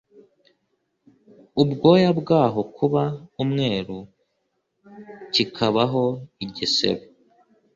[1.61, 3.03] Ubwoya bwaho kuba
[3.43, 3.97] umweru
[5.33, 6.03] kikabaho
[6.45, 7.05] igisebe